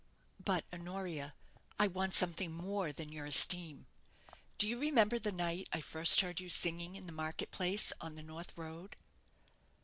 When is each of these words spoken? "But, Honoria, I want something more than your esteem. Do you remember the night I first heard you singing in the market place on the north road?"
"But, 0.43 0.65
Honoria, 0.73 1.35
I 1.77 1.85
want 1.85 2.15
something 2.15 2.51
more 2.51 2.91
than 2.91 3.11
your 3.11 3.27
esteem. 3.27 3.85
Do 4.57 4.67
you 4.67 4.79
remember 4.79 5.19
the 5.19 5.31
night 5.31 5.69
I 5.71 5.79
first 5.79 6.21
heard 6.21 6.39
you 6.39 6.49
singing 6.49 6.95
in 6.95 7.05
the 7.05 7.13
market 7.13 7.51
place 7.51 7.93
on 8.01 8.15
the 8.15 8.23
north 8.23 8.57
road?" 8.57 8.95